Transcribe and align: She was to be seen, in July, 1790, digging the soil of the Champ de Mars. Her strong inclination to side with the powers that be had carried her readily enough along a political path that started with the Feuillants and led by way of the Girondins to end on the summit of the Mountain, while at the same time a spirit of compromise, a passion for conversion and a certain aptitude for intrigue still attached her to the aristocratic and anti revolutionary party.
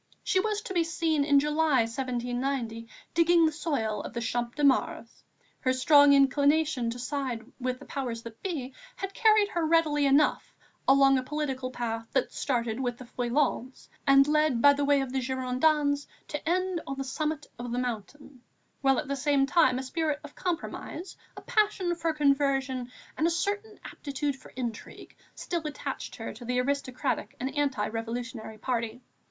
She 0.23 0.39
was 0.39 0.63
to 0.63 0.73
be 0.73 0.83
seen, 0.83 1.23
in 1.23 1.39
July, 1.39 1.81
1790, 1.81 2.87
digging 3.13 3.45
the 3.45 3.51
soil 3.51 4.01
of 4.01 4.13
the 4.13 4.19
Champ 4.19 4.55
de 4.55 4.63
Mars. 4.63 5.23
Her 5.59 5.73
strong 5.73 6.13
inclination 6.13 6.89
to 6.89 6.97
side 6.97 7.45
with 7.59 7.77
the 7.77 7.85
powers 7.85 8.23
that 8.23 8.41
be 8.41 8.73
had 8.95 9.13
carried 9.13 9.49
her 9.49 9.63
readily 9.63 10.07
enough 10.07 10.55
along 10.87 11.19
a 11.19 11.23
political 11.23 11.69
path 11.69 12.07
that 12.13 12.33
started 12.33 12.79
with 12.79 12.97
the 12.97 13.05
Feuillants 13.05 13.89
and 14.07 14.27
led 14.27 14.59
by 14.59 14.73
way 14.73 15.01
of 15.01 15.13
the 15.13 15.21
Girondins 15.21 16.07
to 16.29 16.49
end 16.49 16.81
on 16.87 16.97
the 16.97 17.03
summit 17.03 17.45
of 17.59 17.71
the 17.71 17.77
Mountain, 17.77 18.41
while 18.81 18.97
at 18.97 19.07
the 19.07 19.15
same 19.15 19.45
time 19.45 19.77
a 19.77 19.83
spirit 19.83 20.19
of 20.23 20.33
compromise, 20.33 21.15
a 21.37 21.41
passion 21.41 21.93
for 21.93 22.11
conversion 22.11 22.91
and 23.19 23.27
a 23.27 23.29
certain 23.29 23.79
aptitude 23.85 24.35
for 24.35 24.49
intrigue 24.55 25.15
still 25.35 25.61
attached 25.67 26.15
her 26.15 26.33
to 26.33 26.43
the 26.43 26.59
aristocratic 26.59 27.35
and 27.39 27.55
anti 27.55 27.87
revolutionary 27.87 28.57
party. 28.57 29.03